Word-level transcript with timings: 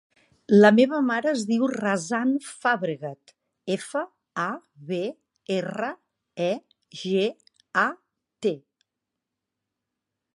La 0.61 0.69
meva 0.77 0.99
mare 1.07 1.29
es 1.31 1.41
diu 1.49 1.65
Razan 1.73 2.31
Fabregat: 2.47 3.33
efa, 3.75 4.01
a, 4.43 4.47
be, 4.87 5.01
erra, 5.57 5.91
e, 6.49 6.51
ge, 7.03 7.25
a, 7.85 7.87
te. 8.47 8.55